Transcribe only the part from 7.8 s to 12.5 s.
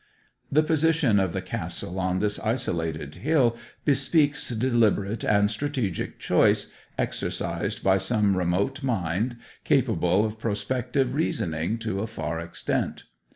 by some remote mind capable of prospective reasoning to a far